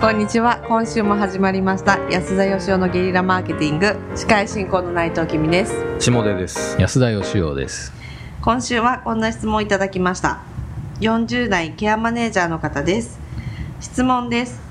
[0.00, 0.64] こんにちは。
[0.66, 1.98] 今週も始まりました。
[2.08, 3.96] 安田義雄のゲリラマーケティング。
[4.16, 5.74] 司会進行の内藤君です。
[5.98, 6.80] 下出です。
[6.80, 7.92] 安田義雄です。
[8.40, 10.40] 今週はこんな質問をいただきました。
[11.00, 13.20] 40代ケアマネージャーの方です。
[13.80, 14.62] 質問です。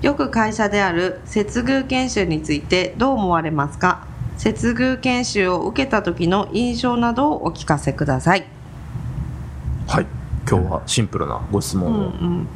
[0.00, 4.06] よく会社である接遇研修についてどう思われますか？
[4.38, 8.46] 接遇研修を受けた時の印象などをお聞かせください。
[9.86, 10.06] はい。
[10.50, 12.48] 今日はシンプルなご質問を、うんうん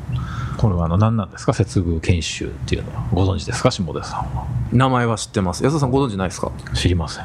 [0.63, 1.53] これはあの何なんですか？
[1.53, 3.05] 接遇研修っていうのは。
[3.13, 3.71] ご存知ですか？
[3.73, 4.47] 下出さんは。
[4.73, 5.65] 名前は知ってます。
[5.65, 6.53] 安田さんご存知ないですか？
[6.75, 7.25] 知りません。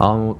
[0.00, 0.36] あの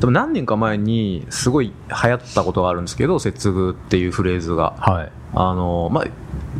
[0.00, 4.74] でも何年か前にすごい流行ったことがあるんですけど接遇っていうフレーズが。
[4.78, 5.12] はい。
[5.36, 6.04] あのまあ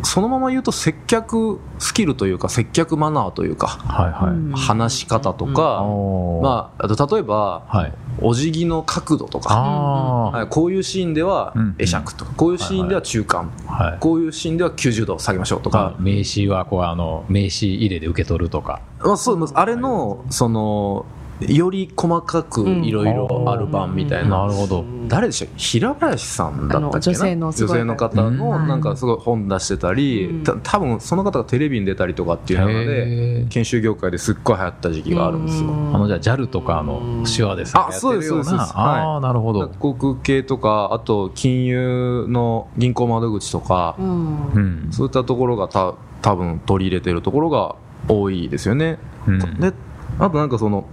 [0.02, 6.42] そのまま言うと接客スキルというか接客マナーというかはいはい、うん話し方とか、おー。
[6.42, 7.92] まあ、あと例えばはい。
[8.20, 11.74] お辞儀の角度とか、あはい、こういうシーンではうん。
[11.74, 13.98] 会釈とかこういうシーンでは中間、あはい。
[14.00, 18.80] こういうシーンでは90度下げましょうとか、名刺はこうあの名刺入れで受け取るとか。
[19.00, 21.06] まあ、そうあれのその
[21.40, 24.84] より細かくいろいろある版みたいな、なるほど。
[25.08, 25.58] 誰でしたっけ？
[25.58, 27.00] 平林さんだったっけな？
[27.00, 27.78] 女性のすごい。
[27.78, 28.68] 女性の方のうん。
[28.68, 30.44] なんかすごい本出してたり、うん。
[30.44, 35.68] た多分その方がテレビに出たりとかっていうので研修業界ですっごい流行った時期があるんですよ。
[35.68, 35.94] うん。
[35.94, 38.52] あのじゃあ JAL とかあの手話でさあやってるようそうですそうです。
[38.54, 39.68] なああなるほど。
[39.68, 44.88] 航空系とかあと金融の銀行窓口とか、うんうん。
[44.92, 47.76] そういったところがた多分取り入れてるところが
[48.08, 48.98] 多いですよね。
[49.26, 49.60] うん。
[49.60, 49.72] で
[50.18, 50.86] あとなんかその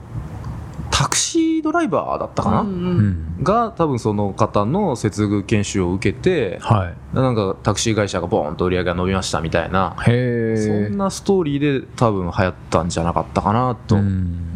[1.62, 3.40] ードライバーだったかな、うんううん。
[3.40, 7.16] んが多分その方の接遇研修を受けてはい。
[7.16, 14.48] なんかタクシー会社がボーンと売り上げが伸びましたみたいなへそえんなストーリーで多分流行ったんじゃなかったかなとうん。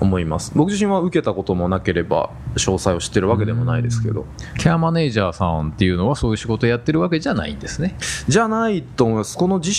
[0.00, 4.26] 思います、僕自身は受けたこともなければ詳細を知ってるわけでもないですけど。
[4.58, 7.96] ケアマネージャーさんっていうのはそういう仕事やってるわけじゃないんですね。
[8.28, 9.38] じゃないと思います。
[9.38, 9.72] この自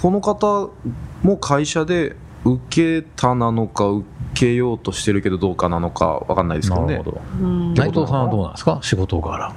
[0.00, 0.70] この方
[1.22, 4.06] も会社で受けたなのか受
[4.42, 7.00] けようとしてるけどどうかなのかわかんないですけどね。
[7.04, 7.20] ど。
[7.40, 7.74] うん。
[7.74, 8.80] 内藤さんはどうなんですか？
[8.82, 9.54] 仕事柄。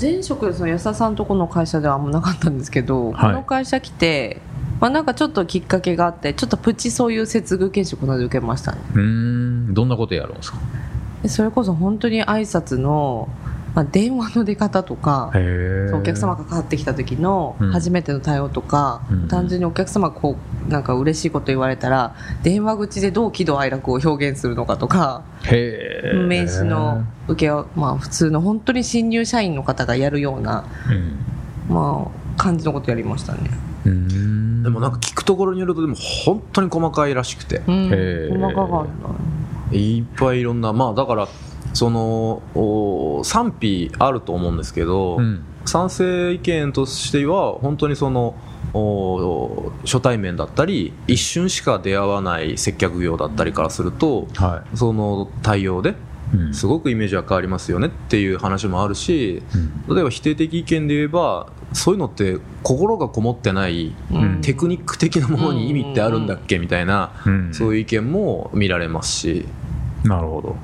[0.00, 3.30] 前職その安田さんとこの会社ではあんまなかったんですけど、はい。
[3.32, 4.40] この会社来て、
[4.80, 8.78] まあ、なんかちょっときっかけがあってちょっとプチそういう接遇研修この間受けましたね。
[8.94, 9.00] うー
[9.70, 9.74] ん。
[9.74, 10.58] どんなことやるんですか？
[11.22, 13.28] でそれこそ本当に挨拶の、
[13.74, 15.30] まあ、電話の出方とか
[15.94, 17.70] お客様がかかってきた時のうん。
[17.70, 19.28] 初めての対応とか、うん。
[19.28, 20.36] 単純にお客様がこ
[20.66, 30.64] うなんか嬉しいこと言われたら電話口でどう喜怒哀楽を表現するのかとか名刺の受けを、まあ、普通の本当に新入社員の方がやるような、
[31.68, 31.74] うん。
[31.74, 33.50] まあ、感じのことやりましたね。
[33.84, 37.62] でもなんか聞くところによるとでも本当に細かいらしくて。
[37.66, 37.88] うん、
[38.40, 38.86] 細かかっ
[39.70, 39.76] た。
[39.76, 41.28] いっぱいいろんなまあだから
[41.72, 45.44] そのお賛否あると思うんですけど、うん。
[45.66, 48.34] 賛成意見としては本当にその
[48.72, 55.94] お初対面だったり一瞬しか出会わない接客業だったりからするとはその対応で
[56.52, 59.42] すごくイメージは変わりますよねっていう話もあるし
[59.88, 59.94] うん。
[59.94, 64.40] 例えば否定的意見で言えばそういうのって心がこもってないうん。
[64.40, 67.54] テクニック的なものに意味ってあるんだっけみたいなうん。
[67.54, 69.46] そういう意見も見られますし。
[70.04, 70.56] なるほど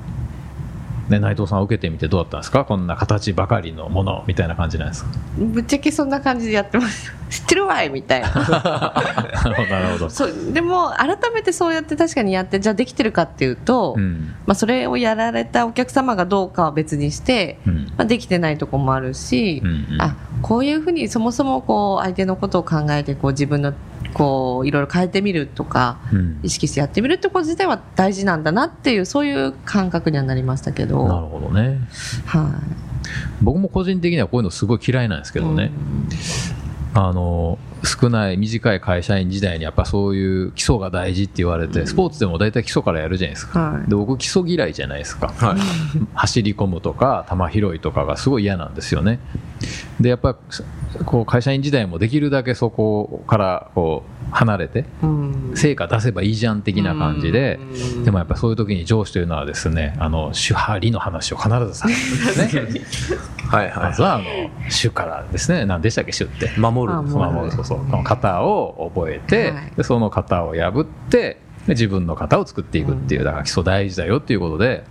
[1.09, 2.65] ね、内藤さん受けてみてどうだったんですか？
[2.65, 5.09] こんな形ばかりのものみたいな感じなんですか？
[5.37, 7.13] ぶっちゃけそんな感じでやってます。
[7.29, 8.27] 知ってるわいみたいな。
[8.33, 14.33] なるほどそうでも改めてそうやって確かにやってじゃあできてるかっていうと、うん。
[14.45, 17.85] まあ、それをやられたお客様がどうかは別にして、うん。
[17.97, 20.01] まあ、できてないところもあるし、うんうん。
[20.01, 23.73] あこういうふうにそもそもこう相手のことを考えてこう自分の
[24.17, 26.39] こういろいろ変えてみるとかうん。
[26.43, 31.07] 意識してやってみるってこと自体は大事なんだなっていうそういう感覚にはなりましたけど。
[31.07, 31.79] なるほどね。
[32.25, 32.87] はい。
[33.41, 35.71] 僕も個人的にはこういうのすごい嫌いなんですけどね、
[36.93, 43.89] あの少ない短い会社員時代にやっぱそういう基礎が大事って言われて、スポーツでも大体基礎からやるじゃないですか、はい。
[43.89, 45.57] で僕基礎嫌いじゃないですか、はい。
[46.15, 49.19] 走り込むとか球拾いとかがすごい嫌なんですよね。
[49.99, 50.35] でやっぱ
[51.05, 55.51] こう会社員時代もできるだけそこからこう離れてうん。
[55.55, 57.59] 成果出せばいいじゃん的な感じで
[57.95, 58.03] うん。
[58.03, 63.19] でもやっぱそういう時に上司というのはですねあの主張理の話を必ずされるんですね。
[63.47, 64.25] はいはまずはあの
[64.69, 66.45] 主からですね何でしたっけ主って。
[66.45, 66.97] い守る。
[66.97, 67.79] あもそうそう。
[67.79, 69.71] この型を覚えて、はい。
[69.75, 74.83] でその型を破ってで自分の型を作っていくっていうだから基礎大事だよっていうことで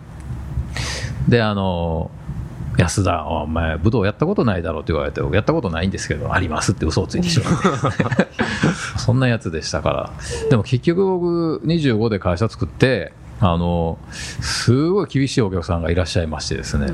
[1.29, 2.11] であの
[2.77, 8.27] 安田お前武道やったことないだろうって言われてやったことないんですけどありますって嘘をついてしまって
[8.99, 10.11] そんなやつでしたから。
[10.51, 16.91] でも結局僕25で会社作ってあのすごい厳しいお客さんがいらっしゃいましてですね、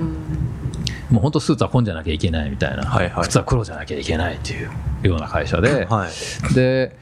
[1.11, 3.25] もう本当スーツは紺じゃなきゃいけないみたいな、はいはい。
[3.25, 4.71] 靴は黒じゃなきゃいけないっていう
[5.09, 6.55] ような会社で、はい。
[6.55, 6.97] で、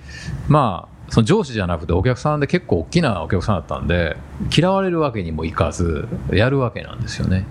[0.49, 4.17] まあ、その上司じゃなくてお客さんで結構大きなお客さんだったんで、
[4.55, 7.47] 嫌われるわけにもいかず、やるわけなんですよね。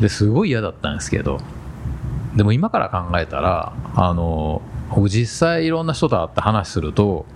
[0.00, 1.40] ですごい嫌だったんですけど、
[2.36, 4.62] でも今から考えたら、あの、
[4.94, 7.26] 僕実際いろんな人と会って話すると、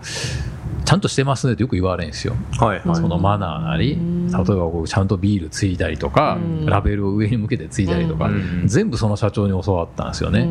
[0.85, 2.35] ちゃんとしてますねってよく言われるんですよ。
[2.59, 2.97] はいはい。
[2.97, 6.67] そのマナーなり、例えば僕ちゃんとビールついたりとか、うん。
[6.67, 8.63] ラベルを上に向けてついたりとか、うん。
[8.67, 10.49] 全部その社長に教わったんですよね。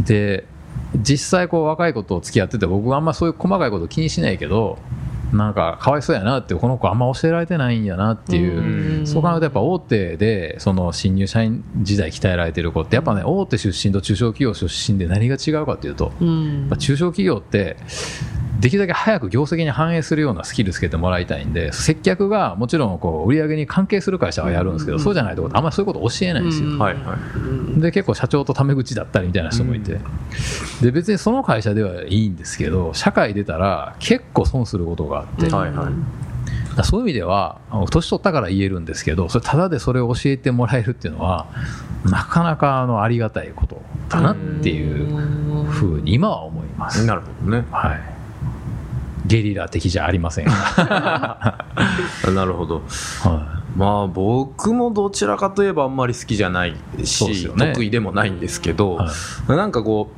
[0.00, 0.46] で
[0.96, 4.78] 実際こう若い子と付き合ってて僕はあんまそういう細かいこと気にしないけど
[5.32, 9.06] なんかかわいそうやなってこの子あんま教えられてないんやなっていう、うん。
[9.06, 16.12] そう考えるとやっぱ大手でその新入社員時代鍛えられてる子ってやっぱね大手出身と中小企業出身で何が違うかっていうと、
[16.78, 17.76] 中小企業って
[18.60, 26.68] できるだけ早く業績に反映するようなスキルつけてもらいたいんで接客がもちろんこう売り上げに関係する会社はやるんですけど、そうじゃないとあんまりそういうこと教えないんですよ。
[26.68, 26.78] うん。
[26.78, 27.16] はいは
[27.76, 27.80] い。
[27.80, 29.98] で結構社長とタメ口だったりみたいな人もいて、
[30.82, 35.92] で別にその会社ではいいんですけど社会出たら結構損することがあって、はいはい。
[36.76, 37.60] らそういう意味では
[37.90, 41.46] 年取ったから言えるんですけどそれただでそれを教えてもらえるっていうのは
[42.04, 47.04] なかなかあのありがたいことだなっていうふうに今は思います。
[47.06, 47.64] なるほどね。
[47.70, 48.19] はい
[49.26, 50.46] ゲリラ的じゃありません。
[50.46, 51.66] が、
[52.34, 52.82] なるほど。
[53.22, 57.72] はまあ僕もどちらかといえばあんまり好きじゃないし、ね。
[57.72, 59.10] 得意でもないんですけど、は
[59.48, 59.52] い。
[59.52, 60.10] なんかこ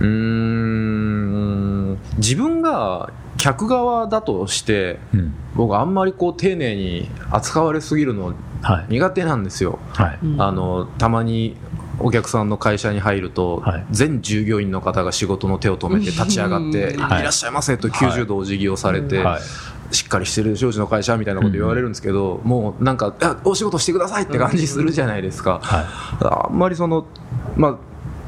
[0.00, 5.34] ううーん自分が客側だとしていうん。
[5.54, 8.86] 僕あんまりこう丁寧に扱われすぎるのはい。
[8.88, 10.18] 苦手なんですよ、はい。
[10.22, 10.42] うん。
[10.42, 11.56] あのたまに
[12.00, 13.86] お客さんの会社に入ると、はい。
[13.90, 17.02] 全従業員の方が仕事の手を止めて立ち上がって、うん。
[17.02, 19.94] はいいらっしゃいませと90度お辞儀をされて、はい。
[19.94, 23.14] しっかりしてる上司の会社みたいなこと言われるんですけど、もうなんか
[23.44, 27.06] お仕事してくださいって感じするじゃないですか、はあんまりその
[27.56, 27.78] まあ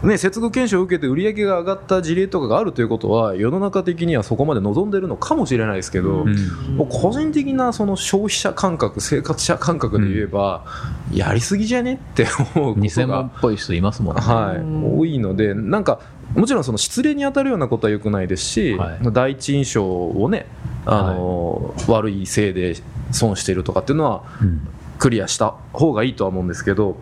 [0.02, 6.32] ね、接遇研修を受けて売り上げが上がった事例とかがあるということは世の中的にはそこまで望んでるのかもしれないですけど、い
[6.78, 6.88] うん。
[6.88, 10.64] 個人的なその消費者感覚生活者感覚で言えば、
[11.12, 14.22] やりすぎじゃねって思うことがっぽい人いますもんね。
[14.22, 16.00] はい、うん多いのでなんか
[16.34, 18.98] もちろんその失礼に当たるようなことはよくないですし、はい。
[19.12, 20.46] 第一印象をね
[20.86, 22.76] あの、悪いせいで
[23.10, 24.66] 損してるとかっていうのはうん
[25.00, 26.96] クリアした方がいいとは思うんですけど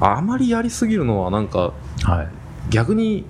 [0.00, 2.28] あまりやりすぎるのはなんかはい。
[2.70, 3.24] 逆に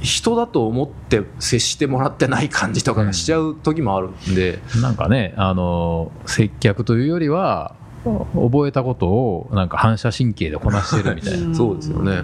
[0.00, 11.54] 人だと思って接してもらってない感じとかがしちゃう時もあるんで、なんかね、あの接客というよりは、覚えたことをなんか反射神経でこなしてるみたいな。
[11.54, 12.22] そうですよね。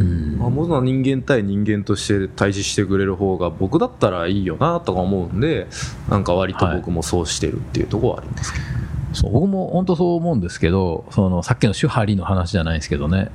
[0.00, 0.38] うん。
[0.38, 5.68] まあ、ものは人間対人間として対峙してくれる方が僕だったらいいよなとか思うんで
[6.10, 8.64] なんか割と僕もそうしてるっていうところはありますけど、
[9.12, 13.30] そう僕も本当そう思うんですけど、そのさっきの手張りの話じゃないですけどね、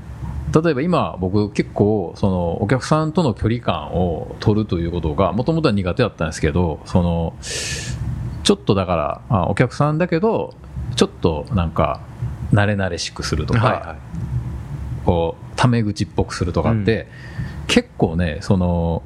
[0.54, 10.54] 例えば今、僕、結構そのお客さんとの距離感を取るということが、もともとは苦手だったんですけど、そのちょっとだから、あお客さんだけど、
[10.96, 12.02] ちょっとなんか、
[12.54, 13.98] 慣れ慣れしくするとか、はいはい。
[15.06, 17.08] こうタメ口っぽくするとかって、
[17.68, 19.04] 結構ねその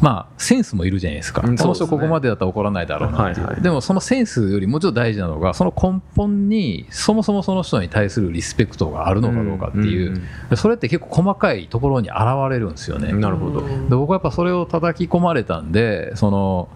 [0.00, 1.98] まあセンスもいるじゃないですか、うんこの人そすね。
[1.98, 3.62] ここまでだったら怒らないだろうなっていう、はいはい。
[3.62, 12.18] でもそのセンスよりもうちょっと大事なのがその根本にそもそもその人に対するリスペクトがあるのかどうかっていう、んでそれって結構細かいところに現
[12.50, 16.68] れるんですよね、なるほど、で僕はやっぱそれを叩き込まれたんでその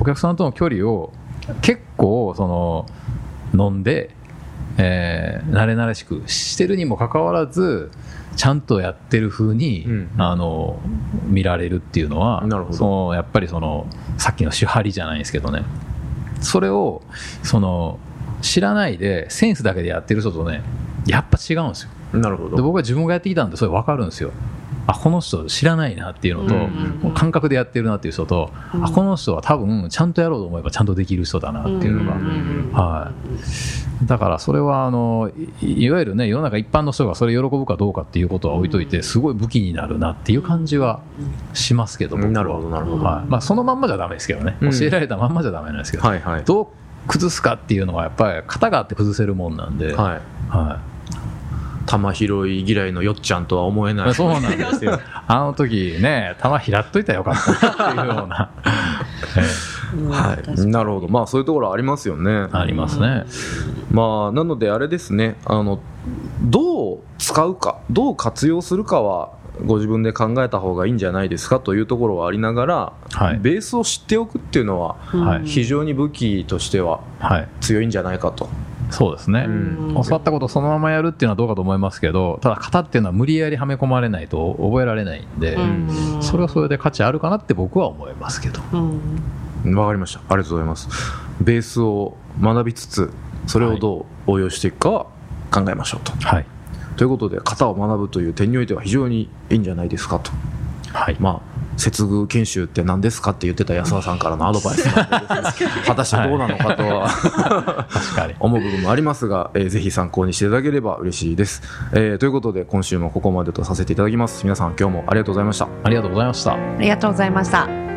[0.00, 1.12] お客さんとの距離を
[1.60, 2.86] 結構その
[3.54, 4.10] 飲んで、
[4.82, 7.90] えー慣れ慣れしくしてるにもかかわらず
[8.36, 10.10] ちゃんとやってる風に、うん。
[10.18, 10.80] あの
[11.26, 13.86] 見られるっていうのはそのやっぱりその
[14.18, 15.64] さっきの手張りじゃないですけどね。
[16.40, 17.02] それを
[17.42, 17.98] その
[18.40, 20.62] 知らないでセンスだけでやってる人とね
[21.06, 22.18] やっぱ違うんですよ。
[22.18, 22.56] なるほど。
[22.56, 24.32] で僕は自分がやってきたんでそれ分かるんですよ。
[24.86, 28.84] あこの人知らないなっていうのと、うんうん感覚でやってるなっていう人と、うん。
[28.84, 33.14] あこの人は多分ちゃんとやろうと思えばちゃんとできる人だなっていうのが、はい、
[34.06, 35.30] だからそれはあの
[35.60, 41.00] いいわゆるね世の中一般の人がそれ喜ぶかどうかっていうことは置いといてすごい武器になるなっていう感じは
[41.54, 42.32] しますけど僕は。
[42.32, 43.04] なるほどなるほど。
[43.04, 43.30] はい。
[43.30, 44.70] まあ、そのまんまじゃダメですけどね、うん。
[44.70, 46.44] 教えられたまんまじゃダメなんですけど、はいはい。
[46.44, 46.66] どう
[47.08, 50.20] 崩すかっていうのはやっぱり型があって崩せるもんなんで、はい。
[50.48, 50.92] はい。
[51.86, 54.14] 玉拾い嫌いのよっちゃんとは思えない。
[54.14, 55.00] そうなんですよ。
[55.26, 58.50] あの時ね、球拾っといたらよかったなっていうような、
[60.10, 61.08] はい、なるほど。
[61.08, 62.48] まあそういうところありますよね。
[62.52, 63.24] ありますね。
[63.90, 65.36] まあなのであれですね。
[65.44, 65.80] あの
[66.42, 69.30] どう使うかどう活用するかは
[69.64, 71.60] ご自分で考えた方がいいんじゃないですか？
[71.60, 73.38] というところはありながら、はい。
[73.38, 75.46] ベースを知っておくっていうのははい。
[75.46, 77.48] 非常に武器としてははい。
[77.60, 78.48] 強いんじゃないかと。
[78.90, 79.94] そうですね、うん。
[80.04, 85.88] 教わったことをそのままやるっていうのはどうかと思いますけどただ型っていうのは無理やりはめ込まれないと覚えられないんで、うん。
[86.20, 88.60] それはそれで価値あるかなって僕は思いますけど。
[88.74, 89.00] うん
[89.64, 90.20] わかりました。
[90.20, 90.88] ありがとうございます。
[91.40, 93.10] ベースを学びつつ
[93.46, 95.06] それをどう応用していくかは
[95.50, 96.46] 考えましょうと、はい。
[96.96, 100.30] ということで型を学ぶという点においては非常にいいんじゃないですかと。
[100.92, 101.16] はい。
[101.18, 108.34] まあ接遇研修って何ですかって言ってた安田さんからのアドバイスなんでですね果たしてどうなのかとは確かに。
[108.38, 114.44] 思う部分もありますが、えーぜひ参考にしていただければ嬉しいです、えーということで今週もここまでとさせていただきます。
[114.44, 115.68] 皆さん今日もありがとうございました。
[115.82, 116.52] ありがとうございました。
[116.52, 117.91] ありがとうございました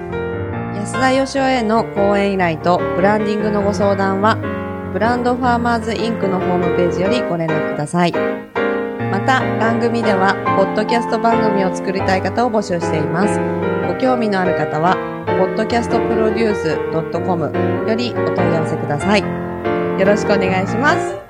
[0.86, 4.36] 安田義雄への講演依頼とブランディングのご相談は
[4.94, 8.12] ブランドファーマーズインクのホームページよりご連絡ください。
[8.12, 13.40] また番組ではポッドキャスト番組を作りたい方を募集しています。
[13.88, 19.22] ご興味のある方は podcastproduce.com よりお問い合わせください。
[20.00, 21.25] よろしくお願いします。